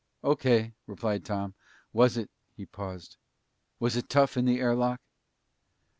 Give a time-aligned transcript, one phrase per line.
[0.23, 1.53] "O.K.," replied Tom.
[1.93, 3.17] "Was it" he paused
[3.79, 4.99] "was it tough in the air lock?"